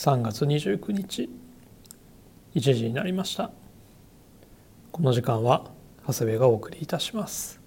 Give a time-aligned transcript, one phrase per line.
[0.00, 1.28] 3月29日
[2.54, 3.50] 1時になりました。
[4.92, 5.66] この時間は
[6.06, 7.60] 長谷部がお送りいたします。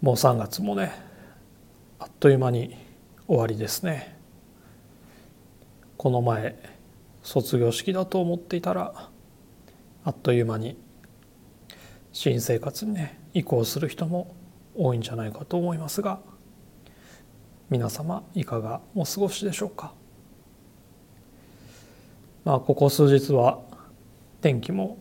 [0.00, 0.94] もう3月もね
[1.98, 2.78] あっという間に
[3.26, 4.16] 終わりですね。
[5.98, 6.56] この前
[7.22, 9.10] 卒業式だと思っていたら
[10.04, 10.78] あっという間に
[12.14, 14.34] 新生活にね移行する人も
[14.74, 16.20] 多いんじゃないかと思いますが
[17.70, 19.94] 皆様いかがお過ごしでしょうか？
[22.44, 23.60] まあここ数日は
[24.40, 24.98] 天気も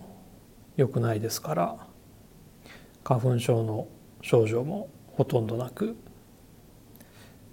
[0.77, 1.87] 良くないですから
[3.03, 3.87] 花粉症の
[4.21, 5.95] 症状もほとんどなく、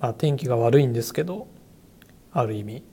[0.00, 1.48] まあ、天気が悪いんですけど
[2.32, 2.84] ある意味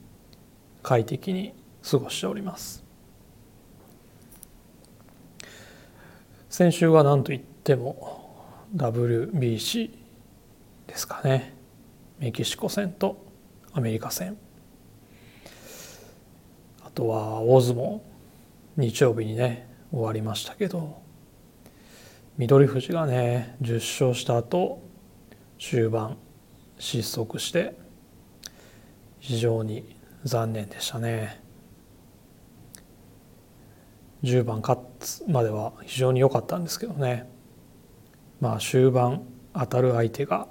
[0.81, 1.53] 快適に
[1.83, 2.83] 過ごしております。
[6.49, 8.45] 先週は何といっても
[8.75, 9.91] WBC
[10.87, 11.62] ですかね。
[12.19, 13.25] メキシコ戦と
[13.73, 14.37] アメリカ戦。
[16.83, 17.99] あとは大相撲。
[18.75, 21.01] 日曜日にね終わりましたけど。
[22.37, 24.81] 翠富士がね10勝した後
[25.59, 26.17] 終盤
[26.79, 27.75] 失速して
[29.19, 31.41] 非常に残念でしたね。
[34.23, 37.29] 10番勝つまでは非常に良かったんですけどね。
[38.39, 40.47] まあ終盤当たる相手が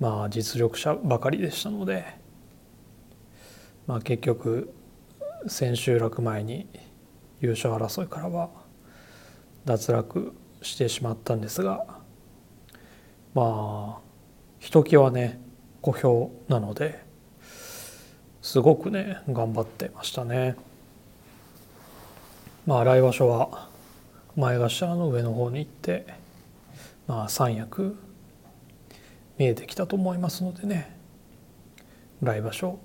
[0.00, 2.04] まあ実力者ばかりでしたので、
[3.86, 4.72] まあ、結局
[5.46, 6.66] 千秋楽前に
[7.40, 8.50] 優勝争いからは
[9.64, 11.86] 脱落してしまったんですが
[13.34, 13.98] まあ
[14.58, 15.40] ひときわね
[15.82, 17.02] 小評なので
[18.42, 20.56] すごくね頑張ってましたね。
[22.66, 23.68] まあ来場所は
[24.36, 26.06] 前頭の上の方に行って
[27.06, 27.96] まあ三役
[29.40, 30.94] 見えてきたと思いますのでね。
[32.20, 32.78] 来場所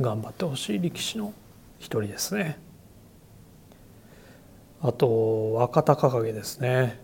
[0.00, 1.34] 頑張ってほしい力士の
[1.80, 2.56] 一人ですね。
[4.80, 7.00] あと若隆景ですね。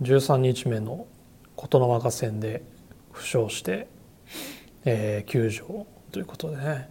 [0.00, 1.06] 13日目の
[1.56, 2.62] 琴ノ若戦で
[3.12, 3.86] 負傷して、
[4.86, 6.88] えー、休場ということでね。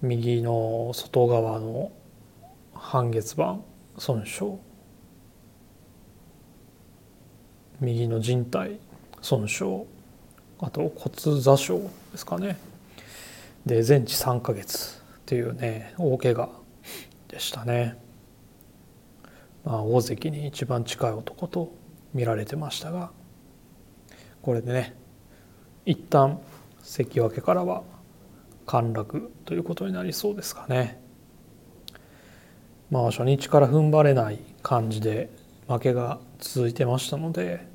[0.00, 1.90] 右の外側の
[2.72, 3.56] 半月板
[3.96, 4.58] 損傷。
[7.80, 8.78] 右の靭帯
[9.22, 9.84] 損傷
[10.60, 11.74] あと骨座傷
[12.12, 12.58] ですかね。
[13.66, 16.48] で全治3ヶ月っていうね大怪我
[17.28, 17.98] でしたね、
[19.64, 21.72] まあ、大関に一番近い男と
[22.14, 23.10] 見られてましたが
[24.40, 24.94] これでね
[25.84, 26.40] 一旦
[26.82, 27.82] 関脇からは
[28.64, 31.00] 陥落ということになりそうですかね。
[32.90, 35.30] まあ初日から踏ん張れない感じで
[35.66, 37.66] 負けが続いてましたので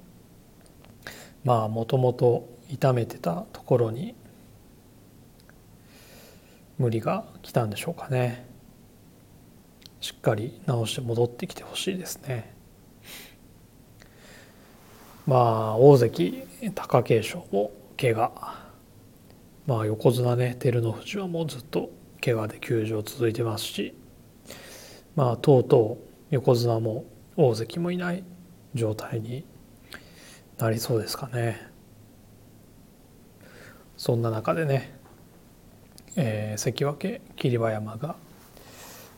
[1.43, 4.15] まあもともと痛めてたところに
[6.77, 8.45] 無理が来たんでしょうかね。
[9.99, 12.53] しっかり治して戻ってきてほしいですね。
[15.25, 16.43] まあ大関
[16.75, 18.31] 貴景勝も怪我。
[19.65, 21.89] まあ横綱ね照ノ富士はもうずっと
[22.21, 23.95] 怪我で休場続いてますし。
[25.15, 27.05] まあとうとう横綱も
[27.37, 28.23] 大関もいない
[28.73, 29.45] 状態に
[30.57, 31.73] なりそうですかね
[33.97, 34.97] そんな中でね、
[36.15, 38.15] えー、関脇霧馬山が、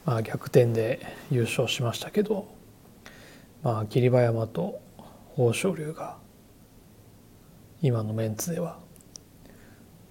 [0.05, 2.47] まあ、逆転で優勝しましたけど、
[3.63, 4.79] まあ、霧馬山と
[5.37, 6.17] 豊昇龍が
[7.81, 8.79] 今のメンツでは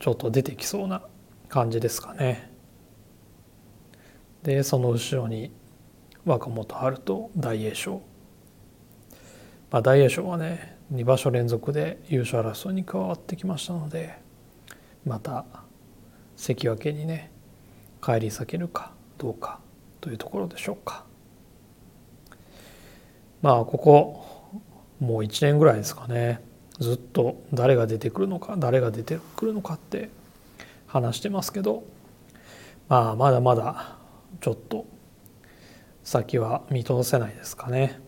[0.00, 1.02] ちょっと出てきそうな
[1.48, 2.50] 感じですかね。
[4.42, 5.50] でその後ろに
[6.24, 8.02] 若元春と大栄翔、
[9.70, 14.18] まあ、大栄翔はね2場所連続で優勝争いに加わってきましたので
[15.04, 15.44] また
[16.36, 17.30] 関脇にね
[18.00, 19.60] 返り咲けるかどうか
[20.00, 21.04] というところでしょうか
[23.40, 24.24] まあここ
[25.00, 26.40] もう1年ぐらいですかね
[26.78, 30.10] ずっと誰が出てくるのか誰が出てくるのかって
[30.86, 31.84] 話してますけど
[32.88, 33.96] まあまだまだ
[34.40, 34.86] ちょっと
[36.02, 38.03] 先は見通せないですかね。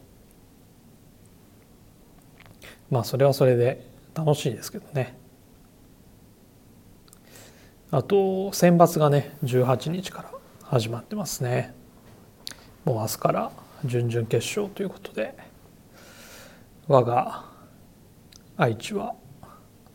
[2.91, 5.17] まあそれはそれで楽しいですけどね
[7.91, 10.31] あと選抜がね18日から
[10.65, 11.75] 始まってますね
[12.85, 13.53] もう明日から
[13.85, 15.35] 準々決勝ということで
[16.89, 17.45] 我が
[18.57, 19.15] 愛知は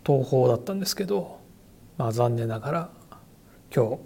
[0.05, 1.39] 東邦だったんですけど、
[1.97, 2.89] まあ、残念ながら
[3.73, 3.99] 今日、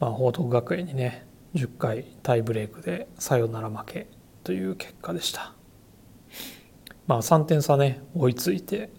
[0.00, 4.06] まあ、報徳学園にね10回タイブレークでサヨナラ負け
[4.44, 5.52] という結果でした。
[7.06, 8.90] まあ、3点差ね追いついて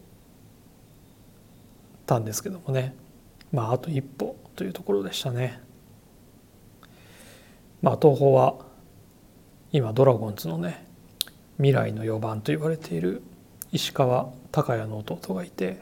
[2.05, 2.95] たんですけどもね。
[3.51, 5.61] まああと一歩というところでしたね。
[7.81, 8.55] まあ東宝は
[9.71, 10.85] 今ドラゴンズのね
[11.57, 13.21] 未来の4番と言われている
[13.71, 15.81] 石川昂弥の弟がいて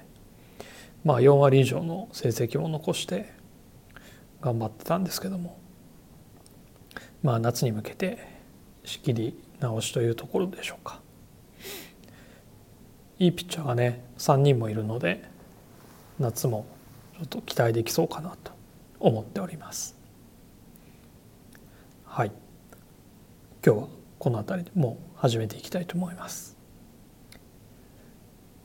[1.04, 3.34] まあ4割以上の成績を残して
[4.42, 5.60] 頑張ってたんですけども。
[7.24, 8.18] まあ夏に向けて
[8.84, 11.02] 仕切り直しというところでしょうか。
[13.22, 15.24] いいピッチャーがね3人もいるので
[16.18, 16.66] 夏も
[17.14, 18.52] ちょっと期待できそうかなと
[19.00, 19.96] 思っております。
[22.04, 22.32] はい。
[23.64, 23.88] 今日は
[24.18, 26.58] この辺りでもう始めていきたいと思います。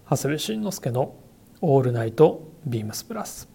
[0.08, 1.14] 長谷部慎之介の
[1.60, 3.50] 「オールナイトビームスプラス」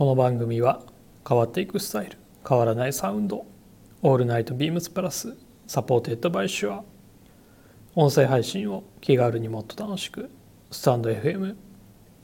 [0.00, 0.80] この番組は
[1.28, 2.16] 変わっていくスタイル
[2.48, 3.44] 変わらないサウンド
[4.00, 6.84] オールナイトビームスプラス supported by シュア
[7.94, 10.30] 音声配信を気軽にもっと楽しく
[10.70, 11.54] スタンド FM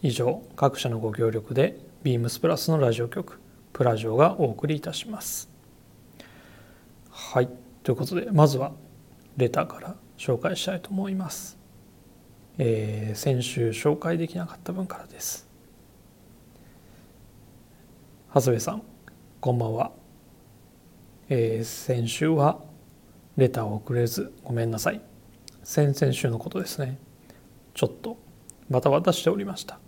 [0.00, 3.38] 以上各社のご協力でビームスプラスのラジオ局
[3.74, 5.50] プラジオがお送りいたします。
[7.10, 7.50] はい
[7.82, 8.72] ということでまずは
[9.36, 11.58] レターから紹介したいと思います。
[12.56, 15.45] えー、先週紹介できなかった分からです。
[18.36, 18.82] 長谷部さん
[19.40, 19.92] こんばんは、
[21.30, 22.60] えー、先週は
[23.38, 25.00] レターを送れずごめんなさい。
[25.64, 26.98] 先々週のことですね。
[27.72, 28.18] ちょっと
[28.68, 29.78] バタバタしておりました。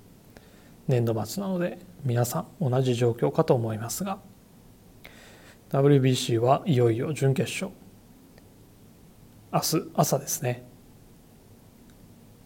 [0.86, 4.18] 年度末なので皆さん同じ状況かと思いますが。
[5.68, 7.70] WBC はいよいよ準決勝。
[9.52, 10.66] 明日朝ですね。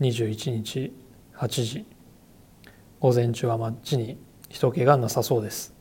[0.01, 0.93] 21日
[1.37, 1.87] 8時。
[2.99, 5.72] 午前中は街に人気がなさそうです。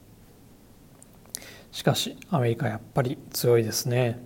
[1.71, 4.19] しかしアメリカやっぱり強いですね。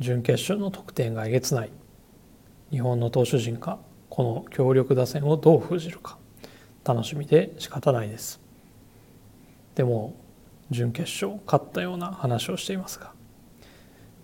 [0.00, 1.70] 準決勝の得点がえげつない。
[2.70, 3.78] 日本の投手陣か
[4.08, 6.18] この強力打線をどう封じるか。
[6.84, 8.40] 楽しみで仕方ないです。
[9.74, 10.14] でも
[10.70, 13.12] 準決勝勝ったような話をしていますが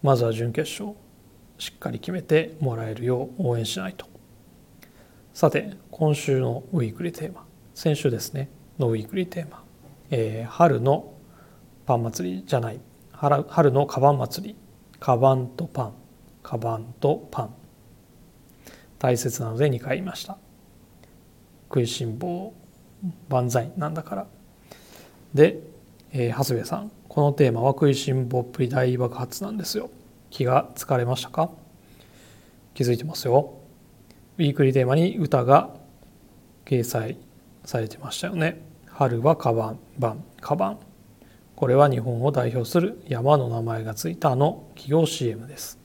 [0.02, 0.96] まずは準決勝
[1.58, 4.06] しっかり決めてもらえるよう応援しないと。
[5.34, 7.44] さて今週のウィークリーテーマ。
[7.74, 9.62] 先週ですねのウィークリーテーマ、
[10.10, 11.09] えー、春の
[11.86, 12.80] パン祭りじゃない。
[13.12, 14.56] 春のカバン祭り。
[14.98, 15.92] カバンとパン。
[16.42, 17.54] カバンとパン。
[18.98, 20.38] 大切なので2回言いました。
[21.68, 22.52] 食いしん坊
[23.28, 24.26] 万歳なんだから。
[25.32, 25.60] で、
[26.12, 26.92] えー、長谷部さん。
[27.08, 29.90] このテーマは食いしん坊っぷり大爆発なんですよ。
[30.30, 31.50] 気が疲れましたか？
[32.74, 33.54] 気づいてますよ。
[34.38, 35.70] ウィークリーテーマに歌が
[36.64, 37.16] 掲載
[37.64, 38.62] されてましたよね。
[38.86, 40.78] 春はカバン、晩、カバン。
[41.60, 45.78] これは日本を代表する山の名前がついたあの企業 CM です。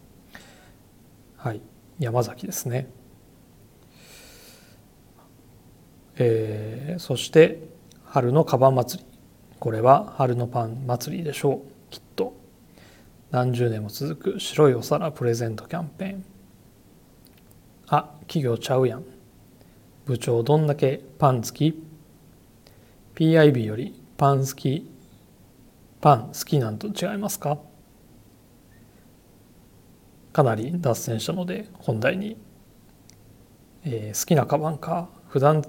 [1.35, 1.59] はい、
[1.99, 2.87] 山崎ですね。
[6.15, 7.59] えー、そして
[8.05, 9.19] 春のカバン祭り。
[9.59, 11.59] これは春のパン祭りでしょう。
[11.89, 12.37] きっと。
[13.31, 16.25] 何十年も続く白いお皿プレゼントキャンペーン。
[17.87, 19.03] あ企業ちゃうやん
[20.05, 21.83] 部長どんだけパン好き
[23.15, 24.94] ？PIB よりパン好き
[26.01, 27.57] パン好きなんと違いますか？
[30.33, 32.37] かなり脱線したので本題に、
[33.85, 35.63] えー、好きなカバンか普段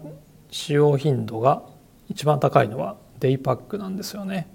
[0.50, 1.62] 使用頻度が
[2.08, 4.48] 一番高いのはデイパックなんですよね。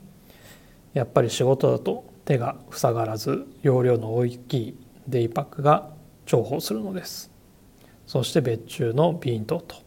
[0.94, 5.90] やっぱり仕事だと手が塞がらず容量の大きいデイパックが
[6.26, 7.32] 重宝するのです。
[8.06, 9.78] そして別注のビーントと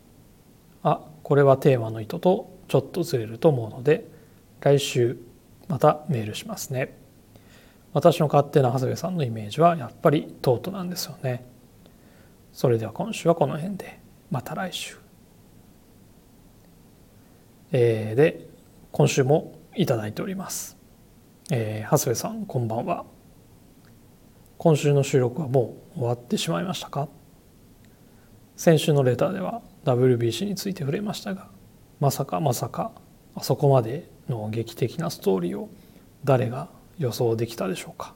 [0.83, 4.09] あこれはテーマの意図とちょっとずれると思うので
[4.61, 5.19] 来週
[5.69, 6.99] またメールしますね。
[7.93, 11.47] 私の勝手な長谷部さんのイメージはやっぱりトートなんですよね。
[12.53, 14.97] それでは今週はこの辺でまた来週。
[17.73, 18.49] えー、で
[18.93, 20.77] 今週もいただいております、
[21.51, 23.05] えー、長谷部さんこんばんは。
[24.59, 27.09] 今週の収録はもう終わってしまいましたか？
[28.57, 31.49] 先週のレターでは WBC について触れましたが
[31.99, 32.93] まさかまさか
[33.35, 35.69] あそこまでの劇的なストーリーを
[36.25, 38.15] 誰が予想できたでしょうか？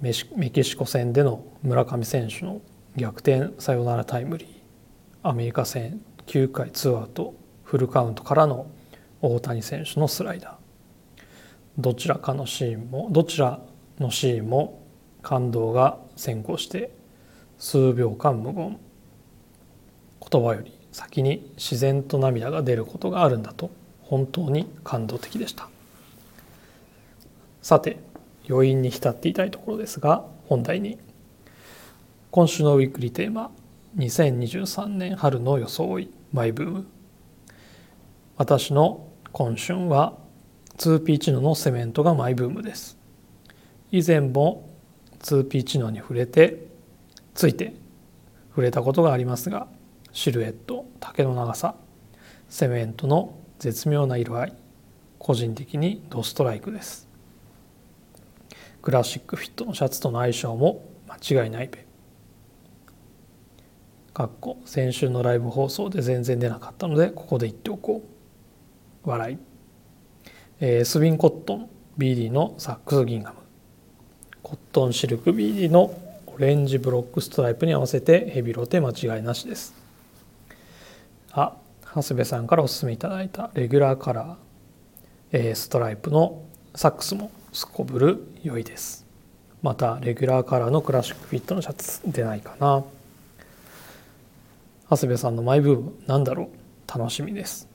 [0.00, 0.12] メ
[0.50, 2.60] キシコ戦での村上選手の
[2.96, 4.48] 逆転サヨナラタイムリー。
[5.22, 7.34] アメリカ戦9回ツーアウト
[7.64, 8.66] フルカウントからの
[9.22, 11.22] 大谷選手のスライダー。
[11.78, 13.60] どちらかのシーンもどちら
[13.98, 14.82] のシーンも
[15.22, 16.90] 感動が先行して
[17.58, 18.78] 数秒間無言。
[20.30, 23.70] 言葉より先に自然と涙が出ることがあるんだと。
[24.06, 25.68] 本当に感動的でした。
[27.62, 27.98] さて
[28.48, 30.98] 余韻に浸っていたいところですが本題に。
[32.30, 33.50] 今週のウィークリーテーマ
[33.96, 36.86] 2023年春の装いマイブーム。
[38.36, 40.18] 私の今春は
[40.76, 42.98] 2P 知能のセメントがマイブームです。
[43.90, 44.68] 以前も
[45.20, 46.66] 2P 知能に触れて
[47.34, 47.74] ついて
[48.50, 49.66] 触れたことがありますが
[50.12, 51.74] シルエット丈の長さ
[52.48, 54.52] セメントの絶妙な色合い。
[55.18, 57.08] 個人的にドストライクです。
[58.82, 61.84] クラシックフィットのシャツとの相性も間違いないべ。
[64.14, 68.02] かっこ先週のライブ放送で全然出なかったのでここで言っておこ
[69.04, 69.08] う。
[69.10, 69.38] 笑い、
[70.60, 73.36] えー、スビンコットン BD のサックスギンガム。
[74.42, 75.92] コットンシルク BD の
[76.26, 79.74] オレンジブロックストライプに合わせてヘビロテ間違いなしです。
[81.32, 81.56] あ
[81.96, 86.42] 長谷部さんからお勧めいただいたレギュラーカラー、ストライプの
[86.74, 89.06] サックスもすこぶる良いです。
[89.62, 92.84] またレギュラーカラーのクラシックフィットのシャツ出ないかな。
[94.90, 96.98] 長谷部さんのマイブームなんだろう？
[96.98, 97.66] 楽しみです。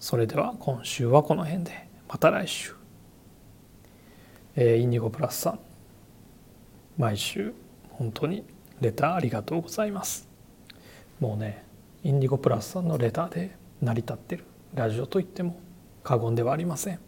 [0.00, 1.86] それでは今週はこの辺で。
[2.08, 2.74] また来週、
[4.56, 5.60] えー、インディゴプラスさん。
[6.98, 7.54] 毎週
[7.90, 8.44] 本当に
[8.80, 10.26] レターありがとうございます。
[11.20, 11.67] もうね
[12.08, 14.44] インディゴプラスさんのレターで成り立ってる。
[14.72, 15.60] ラジオといっても
[16.02, 16.98] 過言ではありません。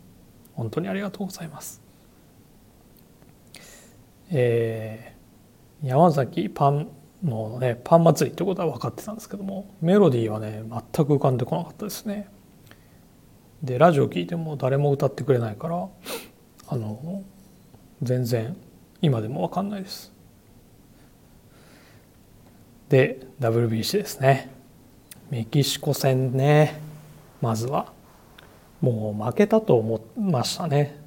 [0.53, 1.81] 本当にありがとうございます。
[4.31, 6.89] えー、山崎パン
[7.25, 12.29] のねパン祭りってことは分かってたんですけどもメロディーはね全く浮かんでこなかったですね。
[13.63, 15.89] でラジオ聞いても誰も歌ってくれないから
[16.69, 17.23] あの
[18.03, 18.55] 全然
[19.01, 20.13] 今でも分かんないです。
[22.91, 24.60] で WBC ですね。
[25.31, 26.81] メキシコ戦ね。
[27.41, 27.93] まずは。
[28.81, 31.01] もう負けたと思いましたね。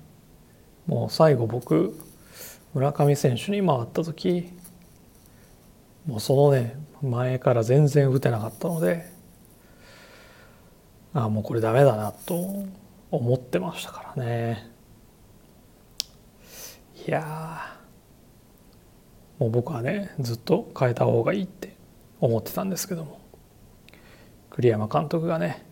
[0.88, 1.94] もう最後僕
[2.74, 4.50] 村上選手に回った時。
[6.06, 9.12] もうそのね前から全然打てなかったので。
[11.14, 12.64] ああもうこれダメだなと
[13.12, 14.72] 思ってましたからね。
[17.06, 17.76] いや
[19.38, 21.76] もう僕はねずっと変えた方がいいって
[22.22, 23.23] 思ってたんですけども。
[24.54, 25.66] 栗山監督がね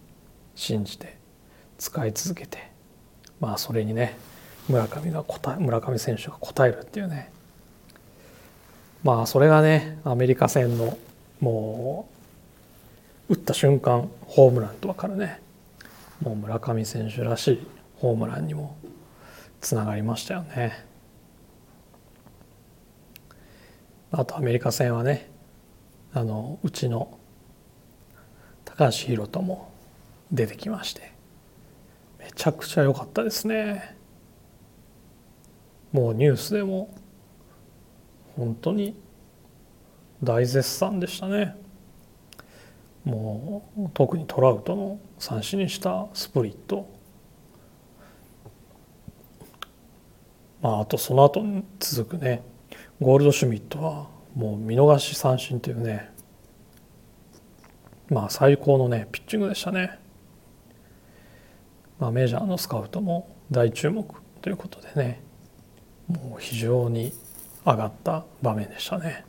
[0.55, 1.17] 信じて
[1.77, 2.71] 使い続けて
[3.39, 4.17] まあそれにね
[4.67, 7.31] 村上が答え村上選手が応えるっていうね
[9.03, 10.97] まあそれがねアメリカ戦の
[11.39, 12.07] も
[13.29, 15.41] う打った瞬間ホームランと分かるね
[16.21, 18.77] もう村上選手らしいホームランにも
[19.59, 20.85] つながりましたよね。
[24.11, 25.29] あとアメリカ戦はね
[26.13, 27.17] あのうちの
[28.81, 29.71] 高橋宏斗も
[30.31, 31.11] 出てきまして
[32.17, 33.95] めちゃくちゃ良かったですね。
[35.91, 36.91] もうニュースでも
[38.35, 38.95] 本当に
[40.23, 41.55] 大絶賛でしたね
[43.03, 46.89] もう特にトラウトの三振にしたスプリット
[50.61, 52.41] まああとその後に続くね
[53.01, 56.10] ゴールドシュミットはもう見逃し三振というね
[58.11, 59.97] まあ最高のねピッチングでしたね、
[61.97, 64.05] まあ、メジャーのスカウトも大注目
[64.41, 65.23] ということでね
[66.07, 67.13] もう非常に
[67.65, 69.23] 上がった場面でしたね。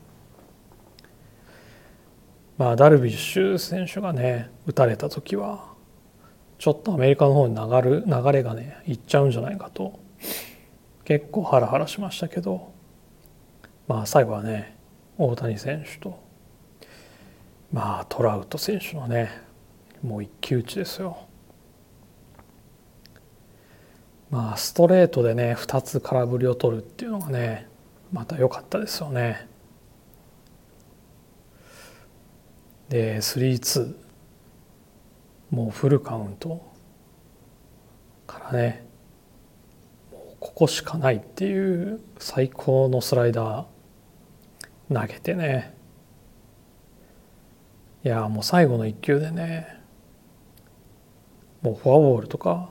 [2.59, 5.73] まあ、ダルビッシュ選手がね打たれた時は
[6.59, 9.99] ちょっとアメリカの方に流る流れがねいっちゃうんじゃないかと
[11.05, 12.73] 結構ハラハラしましたけど
[13.89, 14.77] まあ最後はね
[15.19, 16.22] 大谷選手と
[17.73, 19.31] まあトラウト選手のね
[20.03, 21.27] もう一騎打ちですよ。
[24.31, 27.69] まあストレートでね2つ空振りを取るっていうのがね
[28.13, 29.49] また良かったですよね。
[32.89, 33.95] で3-2
[35.51, 36.63] もうフルカウント
[38.27, 38.87] からね
[40.41, 45.75] ここしかないっていう最高のスライダー投げてね
[48.05, 49.81] いやもう最後の1球でね
[51.63, 52.69] もうフォアボールとか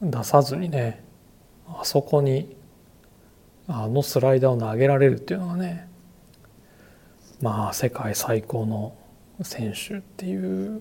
[0.00, 1.04] 出さずにね
[1.68, 2.56] あそこに
[3.66, 5.88] あのスライダーを投げられるっていうのがね
[7.42, 8.96] まあ世界最高の
[9.42, 10.80] 選手っていう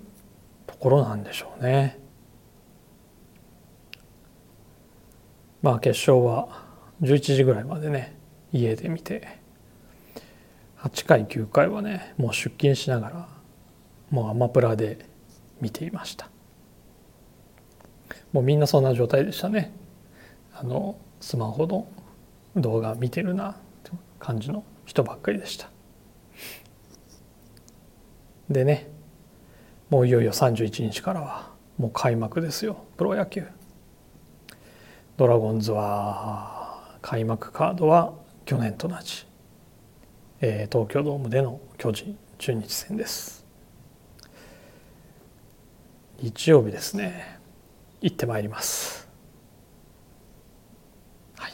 [0.65, 1.99] ところなんでしょうね。
[5.61, 6.65] まあ決勝は
[7.01, 8.15] 11時ぐらいまでね
[8.53, 9.39] 家で見て
[10.79, 13.36] 8回9回はねもう出勤しながら
[14.09, 15.05] もうアマプラで
[15.61, 16.29] 見ていました。
[18.31, 19.73] もうみんなそんな状態でしたね。
[20.53, 21.87] あのスマホの
[22.55, 25.69] 動画見てるなって感じの人ばっかりでした。
[28.49, 28.89] でね
[29.89, 32.85] もういよいよ31日からはもう開幕ですよ。
[32.97, 33.45] プロ野球。
[35.17, 38.13] ドラゴンズは開幕カードは
[38.45, 39.25] 去年と同じ、
[40.41, 43.46] えー、東京ドームでの巨人中日戦です。
[46.19, 47.39] 日曜日ですね。
[48.01, 49.07] 行ってまいります。
[51.37, 51.53] はい。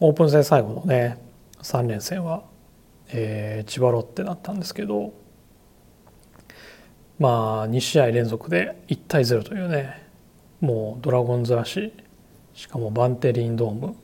[0.00, 1.18] オープン戦最後のね
[1.62, 2.44] 3連戦は、
[3.08, 5.12] えー、千葉ロッテだったんですけど
[7.18, 10.02] まあ2試合連続で1対0というね
[10.60, 11.92] もうドラゴンズらしい
[12.54, 13.96] しかもバンテリンドーム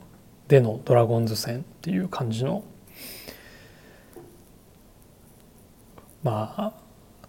[0.49, 2.65] でのドラゴンズ戦っていう感じの
[6.29, 6.73] まあ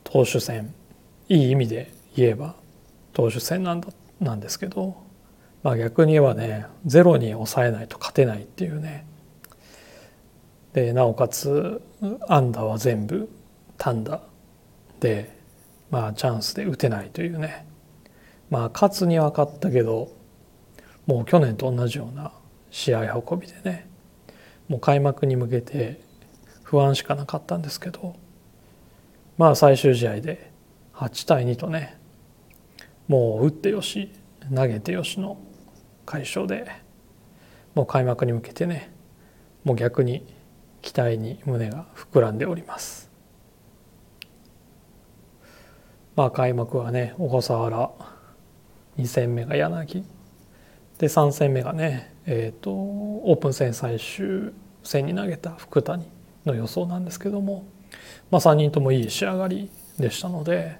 [0.03, 0.73] 投手戦
[1.29, 2.55] いい意味で言えば
[3.13, 3.87] 投手戦なんだ
[4.19, 5.01] なんですけど、
[5.63, 9.05] まあ、逆に言えばねゼロに抑えないと勝てないっていうね。
[10.73, 11.81] でなおかつ
[12.27, 13.29] 安打は全部
[13.77, 14.21] 単打
[14.99, 15.33] で
[15.89, 17.65] まあチャンスで打てないというね。
[18.49, 20.11] まあ勝つには勝ったけど
[21.05, 22.33] もう去年と同じような
[22.69, 23.87] 試合運びでね
[24.67, 26.01] もう開幕に向けて
[26.63, 28.17] 不安しかなかったんですけど
[29.39, 30.51] まあ最終試合で
[30.95, 31.97] 8対2とね
[33.07, 34.11] もう打ってよし
[34.53, 35.39] 投げてよしの
[36.05, 36.69] 快勝で
[37.73, 38.91] もう開幕に向けてね
[39.63, 40.27] もう逆に
[40.81, 43.09] 期待に胸が膨らんでおります。
[46.17, 47.91] まあ開幕はね小笠原
[48.97, 50.03] 2戦目が柳
[50.97, 54.51] で3戦目がね、えーと、オープン戦最終
[54.83, 56.05] 戦に投げた福谷
[56.43, 57.63] の予想なんですけども、
[58.31, 60.77] まあ、3人ともいい仕上がりでしたので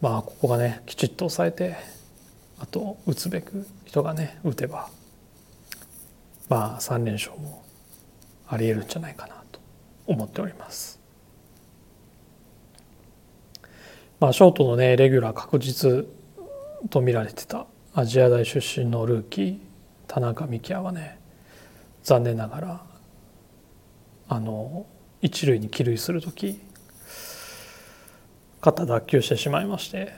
[0.00, 1.76] まあここがねきちっと抑えて
[2.58, 4.88] あと打つべく人がね打てば
[6.48, 7.64] まあ3連勝も
[8.48, 9.60] ありえるんじゃないかなと
[10.06, 10.98] 思っております。
[14.18, 16.04] まあショートのねレギュラー確実
[16.90, 19.58] と見られてたアジア大出身のルーキー
[20.06, 21.18] 田中幹也はね
[22.02, 22.82] 残念ながら
[24.28, 24.86] あの
[25.22, 26.60] 一塁に帰塁する時
[28.60, 30.12] 肩脱臼してしまいまして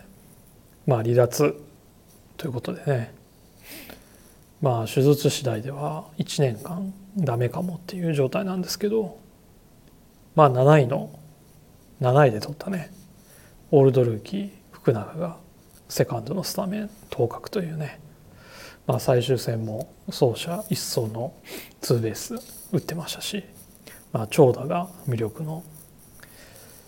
[0.87, 1.61] まあ離脱
[2.37, 3.15] ということでね。
[4.61, 9.19] まあ手術次第では1年間ダメかもっていう状態なんですけど
[10.37, 11.19] まあ7位の
[12.01, 12.93] 7位で取ったね
[13.73, 15.37] オールドルーキー福永が
[15.88, 18.01] セカンドのスタメン当確というね、
[18.87, 21.35] まあ、最終戦も走者一掃の
[21.81, 22.35] ツーベース
[22.73, 23.45] 打ってましたし、
[24.12, 25.64] まあ、長打が魅力の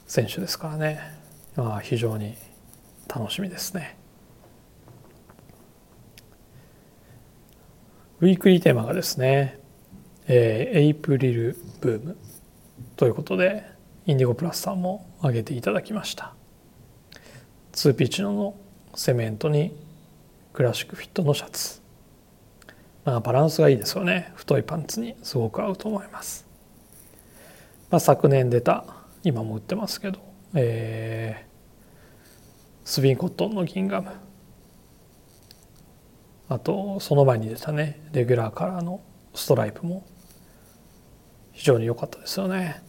[0.06, 1.00] 選手ですからね、
[1.56, 2.34] まあ、非常に
[3.08, 3.96] 楽しみですね。
[8.20, 9.58] ウィークリーテーマがですね、
[10.26, 12.16] えー、エイプリルブーム
[12.96, 13.64] ということで
[14.06, 16.34] インディゴプラスさんも挙げていただきました。
[17.72, 18.54] ツーピッチの
[18.94, 19.74] セメントに
[20.52, 21.80] クラシックフィットのシャツ
[23.04, 26.46] まあバランスがいいですよね太いパンツにすごく合うと思います、
[27.94, 28.85] まあ、昨年出た
[29.22, 30.18] 今も売ってますけど、
[30.52, 32.28] えー、
[32.85, 34.11] スビンコットンのギンガム。
[36.48, 39.00] あとその前に出たねレギュラーカラーの
[39.33, 40.04] ストライプも
[41.52, 42.83] 非常に良かったですよね。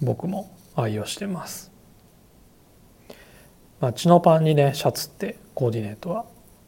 [0.00, 1.72] 僕も愛用してます。
[3.80, 6.24] まあ、チノパンにねシャツってコーディネートは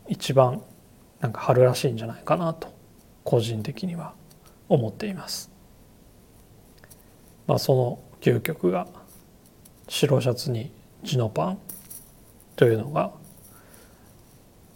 [0.09, 0.65] 一番
[1.21, 2.75] なんか春らしいんじゃないかなと
[3.23, 4.15] 個人的には
[4.69, 5.57] 思っています。
[7.49, 8.87] まあ、その究極が
[9.89, 10.71] 白シャツに
[11.05, 11.59] チノパン
[12.57, 13.11] というのが、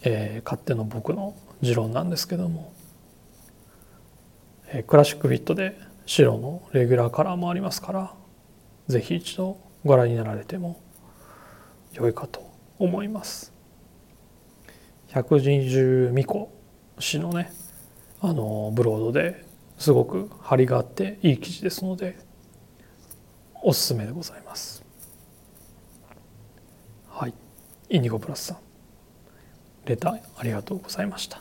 [0.02, 2.72] えー、勝手の僕の持論なんですけども、
[4.68, 8.14] えー、クラシックフィットで白のレギュラーカラーもありますから
[8.88, 10.80] 是非一度ご覧になられても
[11.92, 13.52] 良いかと思います。
[15.08, 16.48] 百人十巫女
[16.98, 17.52] 氏のね
[18.22, 19.44] あのブロードで
[19.76, 22.31] すごく張りがあっていい記事ですので
[23.62, 24.84] おすすめでございます。
[27.08, 27.34] はい、
[27.90, 28.58] インディゴプラスさん。
[29.86, 31.40] レターありがとうございました。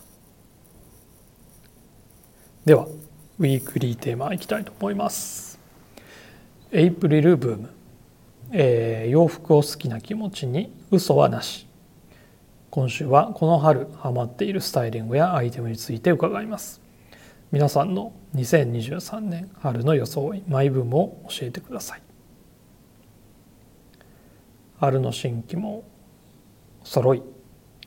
[2.66, 2.86] では
[3.40, 5.60] ウィークリーテーマいきたいと思います。
[6.72, 7.70] エイプリルブーム、
[8.52, 11.68] えー、洋服を好きな気持ちに嘘はなし。
[12.70, 16.82] 今週はこの春ハマっているスタイリングやアイテムについて伺います。
[17.52, 22.02] 皆さんの2023年春の装いマイブームを教えてください。
[24.82, 25.84] 春の新規も
[26.84, 27.22] 揃い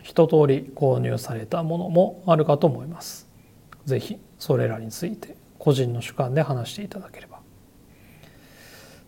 [0.01, 3.29] 一通り購入されたものもあるかと思います。
[3.85, 7.41] ぜひそれらについて個人の主観で話していただければ。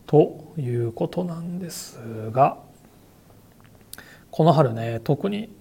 [0.06, 2.00] ということなんです
[2.32, 2.58] が
[4.32, 5.54] この春ね特に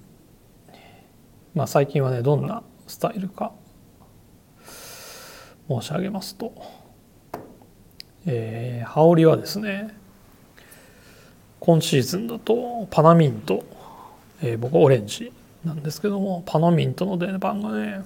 [1.53, 3.53] まあ最近はねどんなスタイルか
[5.67, 6.53] 申し上げますと、
[8.25, 10.04] えー、羽織はですね
[11.65, 13.63] 今シーズンだとパナミント、
[14.43, 18.05] えー、僕はオレンジなんですけどもパナミントの出番がね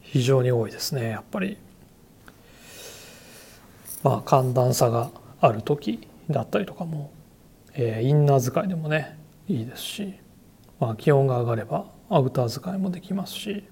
[0.00, 1.58] 非常に多いですねやっぱり。
[4.02, 7.10] まあ寒暖差がある時だったりとかも、
[7.74, 10.14] えー、インナー使いでもねいいですし、
[10.80, 13.64] まあ、気温が上がればアウター使いもできますし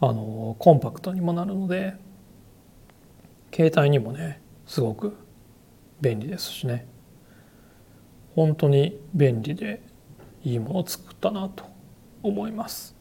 [0.00, 1.94] あのコンパクトにもなるので
[3.52, 5.16] 携帯にもねすごく
[6.00, 6.93] 便利ですしね。
[8.34, 9.82] 本当に便利で
[10.42, 11.64] いいものを作ったなと
[12.22, 12.94] 思います。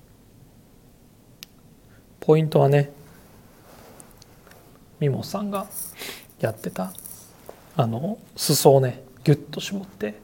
[2.20, 2.92] ポイントはね
[5.00, 5.68] ミモさんが
[6.40, 6.94] やってた
[7.76, 10.22] あの裾をねギュッと絞って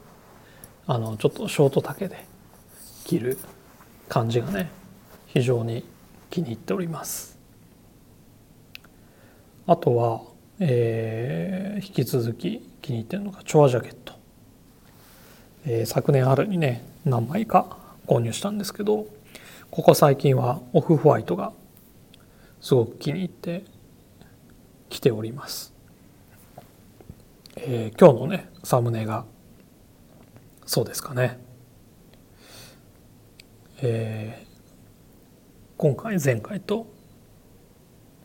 [0.86, 2.26] あのちょっとショート丈で
[3.04, 3.38] 着る
[4.08, 4.70] 感じがね
[5.28, 5.84] 非常に
[6.30, 7.38] 気に入っております。
[9.68, 10.22] あとは、
[10.60, 14.14] えー、引き続き気に入ってるのがチョアジャケット、
[15.66, 19.08] えー、昨年春にね何枚か購入したんですけど
[19.70, 21.54] ここ最近はオフホワイトが
[22.62, 23.64] すごく気に入って
[24.90, 25.74] きております、
[27.58, 29.26] えー、今日のねサムネが
[30.66, 31.40] そうですかね。
[33.82, 34.48] えー、
[35.78, 36.86] 今回前回と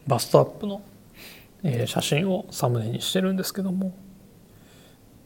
[0.07, 0.83] バストアップの、
[1.62, 3.97] えー、写真をサムネにしてるんですけども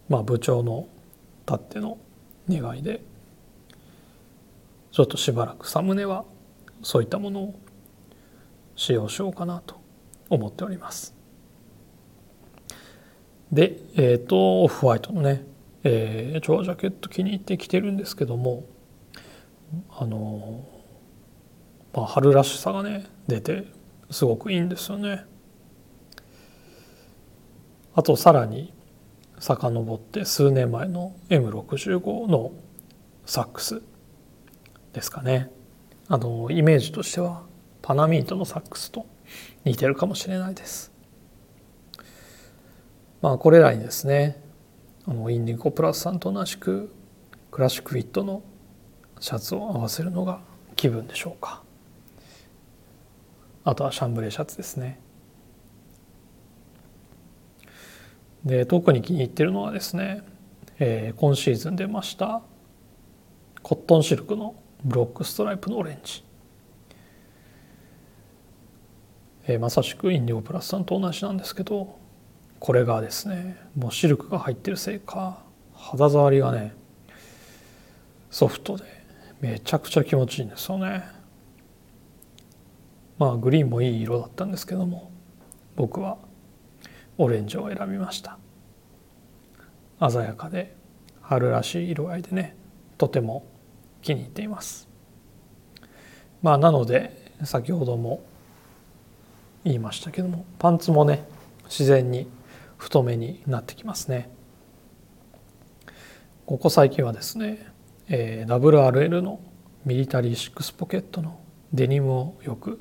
[0.09, 0.87] まあ部長の
[1.49, 1.97] たっての
[2.47, 3.01] 願いで
[4.93, 6.27] ちょっとしばらくサムネは
[6.83, 7.55] そういったものを
[8.77, 9.81] 使用しようかなと
[10.29, 11.15] 思っております。
[13.51, 15.45] で、えっ、ー、とオフホワイトのね、
[15.85, 18.65] えー、超ジャケット気に入ってきてるんですけども
[19.91, 20.65] あの
[21.95, 23.65] まあ、春らしさがね出て
[24.11, 25.25] すごくいいんですよね。
[27.95, 28.73] あとさらに
[29.41, 32.53] 遡って数年前の M65 の
[33.25, 33.83] サックス
[34.93, 35.51] ですかね。
[36.09, 37.43] あのイメージとしては
[37.83, 39.07] パナミートのサックスと
[39.65, 40.93] 似てるかもしれないです。
[43.21, 44.43] まあこれらにですね
[45.07, 46.93] あのインディゴプラスさんと同じく
[47.51, 48.43] クラシックフィットの
[49.21, 50.41] シャツを合わせるのが
[50.77, 51.63] 気分でしょうか。
[53.65, 55.01] あとはシャンブレーシャツですね。
[58.45, 60.23] で特に気に入ってるのはですね、
[60.79, 62.43] えー、今シーズン出ました
[63.63, 66.23] コットンシルクのブロックストライプのオレンジ、
[69.47, 71.99] えー、まさしくインディゴプラスさんと同じなんですけど
[72.61, 75.43] これがですねもうシルクが入ってるせいか
[75.75, 76.75] 肌触りがね
[78.31, 78.85] ソフトで
[79.41, 81.05] めちゃくちゃ気持ちいいんですよね。
[83.19, 85.11] まあグリーンもいい色だったんですけども
[85.77, 86.19] 僕は
[87.19, 88.39] オレンジを選びました。
[90.01, 90.77] 鮮やかで
[91.21, 92.57] 春らしい色合いでね
[92.97, 93.47] とても
[94.01, 94.89] 気に入っています。
[96.41, 98.23] まあなので先ほども
[99.65, 101.27] 言いましたけどもパンツもね
[101.65, 102.29] 自然に
[102.77, 104.31] 太めになってきますね。
[106.47, 107.79] ここ最近はですね
[108.11, 109.39] えー、WRL の
[109.85, 111.39] ミリタリーシックスポケットの
[111.75, 112.81] デニムをよく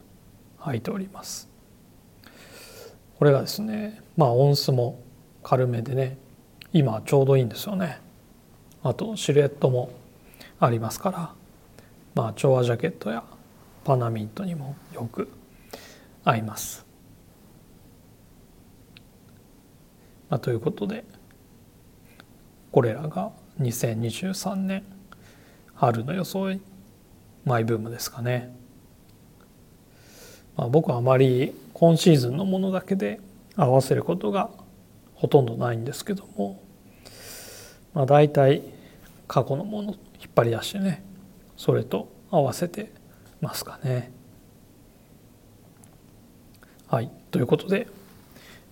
[0.60, 1.50] 履いております。
[3.18, 5.02] これがですねまあ音数も
[5.44, 6.18] 軽めでね
[6.74, 8.00] 今ちょうどいいんですよね。
[8.84, 9.92] あとシルエットも
[10.60, 11.34] ありますから
[12.16, 13.24] まあ調和ジャケットや
[13.84, 15.30] パナミントにもよく
[16.24, 16.86] 合います、
[20.30, 21.06] まあ、ということで
[22.72, 24.84] これらが2023年
[25.74, 26.62] 春の装い
[27.46, 28.54] マイブームですかね、
[30.58, 33.22] まあ、僕はあまり今シーズンのものだけで
[33.56, 34.50] 合わせることが
[35.14, 36.62] ほとんどないんですけども、
[37.94, 38.64] まあ、大体
[39.28, 41.04] 過去のもの引っ張り出してね
[41.56, 42.92] それと合わせて
[43.40, 44.12] ますかね。
[46.88, 47.88] はいということで、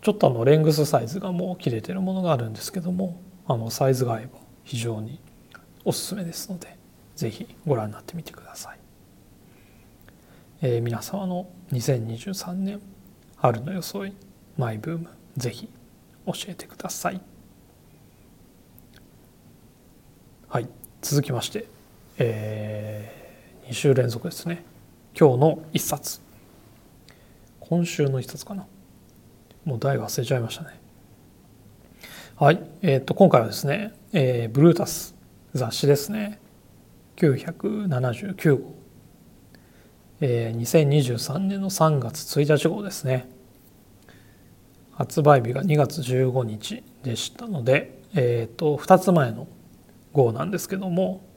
[0.02, 5.20] ちょっとあのレングスサイズがもう切れてるものがあるんですけどもあのサイズが合えば非常に
[5.84, 6.76] おすすめですので
[7.16, 8.78] 是非ご覧になってみてください、
[10.62, 12.80] えー、皆様の2023年
[13.36, 14.14] 春の装い
[14.56, 15.68] マイブーム是非
[16.26, 17.20] 教えてください。
[20.48, 20.68] はい
[21.00, 21.66] 続きまして、
[22.22, 24.62] えー、2週連続ですね。
[25.18, 26.20] 今日の一冊。
[27.60, 28.66] 今週の一冊かな。
[29.64, 30.78] もう題忘れちゃいましたね。
[32.36, 35.14] はい、えー、と今回はですね、えー、ブルータス
[35.54, 36.38] 雑誌ですね。
[37.16, 38.74] 979号、
[40.20, 43.30] えー、2023年の3月1日号ですね。
[44.92, 49.48] 発売日が2月15日でしたので、えー、と2つ前の
[50.12, 51.22] 号なんですけども「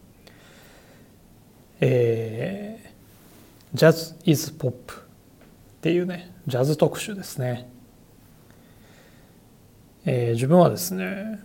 [1.86, 4.74] えー、Jazz is Pop」っ
[5.82, 7.70] ていうねジャズ特集ですね。
[10.06, 11.42] えー、自分はですね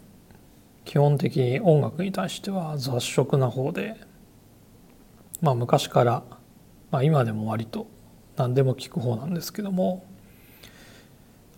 [0.84, 3.96] 基本的に音楽に対しては雑食な方で
[5.40, 6.22] まあ昔から、
[6.92, 7.88] まあ、今でも割と
[8.36, 10.06] 何でも聞く方なんですけども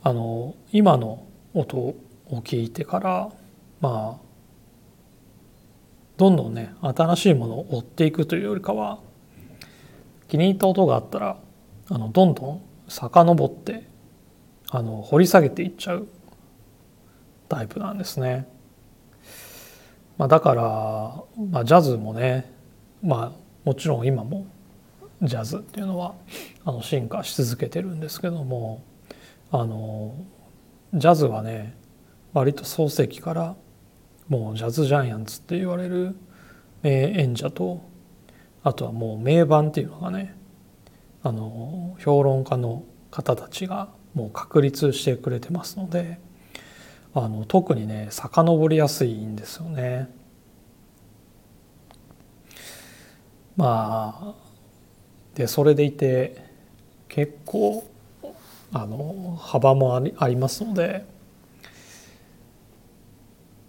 [0.02, 1.96] あの今の音を
[2.30, 3.30] 聞いてから
[3.82, 4.19] まあ
[6.20, 9.00] どんどんね新しいものを追っていくというよりかは
[10.28, 11.38] 気に入った音があったら
[11.88, 13.88] あのどんどん遡って
[14.68, 16.06] あの掘り下げていっちゃう
[17.48, 18.46] タイプなんですね。
[20.18, 20.62] まあ、だから、
[21.50, 22.52] まあ、ジャズもね、
[23.02, 24.46] まあ、もちろん今も
[25.22, 26.14] ジャズっていうのは
[26.66, 28.84] あの進化し続けてるんですけども
[29.50, 30.14] あの
[30.92, 31.74] ジャズはね
[32.34, 33.56] 割と創世記から
[34.30, 36.16] もうジャズジャイアンツって言われる
[36.82, 37.82] 名演者と
[38.62, 40.36] あとはもう名盤っていうのがね
[41.22, 46.20] あの評論家の方たちがもう確立してくれてますので
[47.12, 50.08] あの特にね遡りやすいんですよね。
[53.56, 54.34] まあ
[55.34, 56.36] でそれでいて
[57.08, 57.84] 結構
[58.72, 61.04] あの幅もありありますので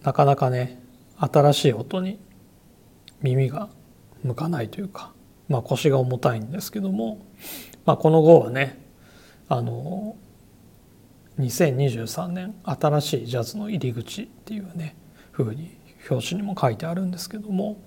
[0.03, 0.81] なかなかね
[1.17, 2.19] 新しい音に
[3.21, 3.69] 耳が
[4.23, 5.13] 向かないというか、
[5.47, 7.25] まあ、腰が重たいんですけども、
[7.85, 8.79] まあ、この号はね
[9.47, 10.15] あの
[11.39, 14.95] 2023年新しいジャズの入り口っていうね
[15.31, 15.77] 風に
[16.09, 17.77] 表紙にも書いてあるんですけども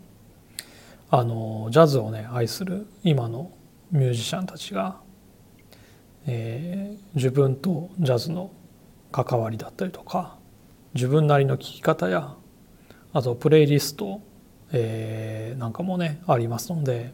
[1.11, 3.53] あのジャズをね愛する今の
[3.91, 5.01] ミュージシャンたちが、
[6.27, 8.51] えー、自分とジャズの
[9.13, 10.37] 関わりだったりとか
[10.95, 12.35] 自分なりの聴き方や
[13.13, 14.21] あとプレイリスト、
[14.73, 17.13] えー、なんかもねありますので、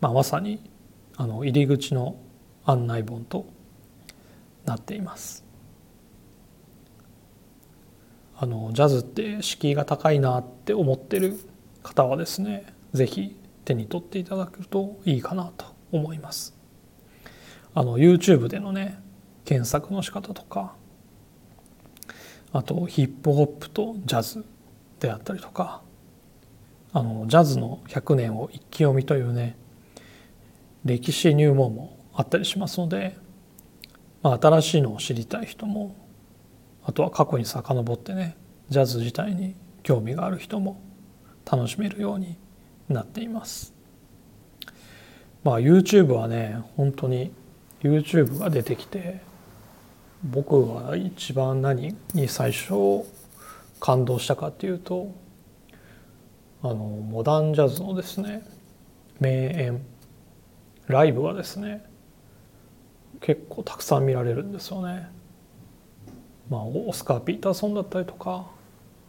[0.00, 0.60] まあ、まさに
[1.16, 2.16] あの入り口の
[2.64, 3.46] 案内本と
[4.64, 5.44] なっています。
[8.38, 11.38] あのジャズって敷居が高いなって思ってる
[11.82, 16.54] 方はですね是非手に取っていただけるといいかなと思います。
[17.74, 18.98] あの YouTube でのね
[19.44, 20.74] 検索の仕方とか
[22.52, 24.44] あとヒップホップとジャズ
[25.00, 25.82] であったりとか
[26.92, 29.56] あのジャズの100年を一気読みというね
[30.84, 33.16] 歴史入門もあったりしますので、
[34.22, 35.94] まあ、新しいのを知りたい人も
[36.84, 38.36] あとは過去に遡ってね
[38.70, 40.80] ジャズ自体に興味がある人も
[41.50, 42.36] 楽しめるように
[42.88, 43.74] なっています。
[45.44, 47.32] まあ YouTube はね本当に
[47.82, 49.20] YouTube が出てきて
[50.24, 53.04] 僕は一番何に最初
[53.80, 55.12] 感動したかっていうと
[56.62, 58.42] あのモダンジャズのですね
[59.20, 59.80] 名演
[60.88, 61.84] ライブがですね
[63.20, 65.08] 結構たくさん見られるんですよね。
[66.48, 68.46] まあ、オスカー・ピーターソンだったりとか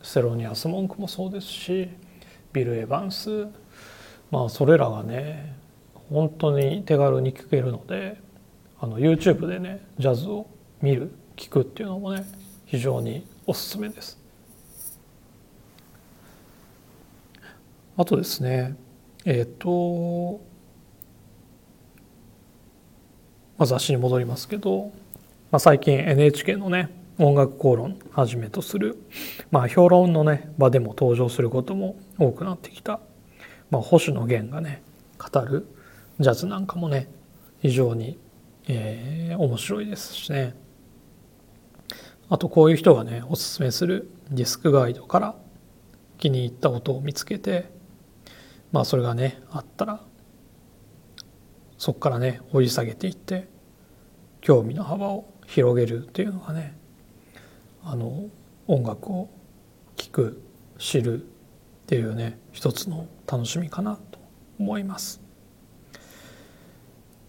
[0.02, 1.90] セロニアス・モンクもそうですし
[2.52, 3.48] ビル・エヴァンス
[4.32, 5.56] まあそれらがね
[6.10, 8.20] 本当に手軽に聴けるので
[8.80, 10.48] あの YouTube でねジャズを
[10.82, 12.26] 見る聞くっていうのもね
[12.66, 14.20] 非常におすすめです。
[17.96, 18.76] あとですね
[19.26, 20.40] えっ、ー、と、
[23.58, 24.92] まあ、雑誌に戻りますけど、
[25.52, 28.98] まあ、最近 NHK のね音楽講論はじめとする、
[29.50, 33.00] まあ、評論のね場でも登場することも多くなってきた、
[33.72, 34.84] まあ、星野源がね
[35.18, 35.66] 語る
[36.20, 37.10] ジャズなんかもね
[37.60, 38.20] 非常に、
[38.68, 40.56] えー、面白いですしね
[42.30, 45.36] あとこういう人がねおすすめするディスクガイドから
[46.18, 47.70] 気に入った音を見つけて
[48.72, 50.02] まあそれがねあったら
[51.78, 53.48] そこからね掘り下げていって
[54.42, 56.78] 興味の幅を広げるっていうのがね
[57.84, 58.26] あの
[58.68, 59.30] 音楽を
[59.96, 60.42] 聴く
[60.78, 61.26] 知るっ
[61.88, 64.20] ていうね一つの楽しみかなと
[64.60, 65.22] 思います。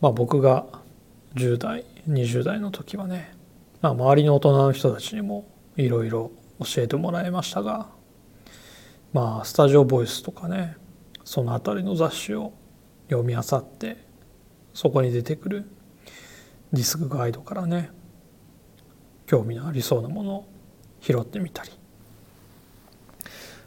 [0.01, 0.67] まあ、僕が
[1.35, 3.35] 10代20代の時はね、
[3.81, 7.89] まあ、周りの大人の人たちにもいろいろ教えてもらいましたが
[9.13, 10.77] まあスタジオボイスとかね
[11.25, 12.53] その辺りの雑誌を
[13.09, 14.05] 読み漁って
[14.75, 15.71] そこに出てくる
[16.73, 17.91] ディスクガイドからね
[19.27, 20.49] 興味のありそうなものを
[21.01, 21.71] 拾ってみたり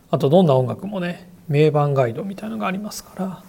[0.09, 3.43] あとどんな音楽もね名盤ガイドみたいのがありますから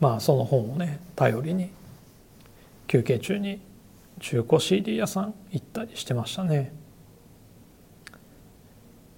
[0.00, 1.70] まあその本をね頼りに
[2.86, 3.60] 休憩中に
[4.24, 6.72] 中古 CD 屋さん行ったりしてましたね、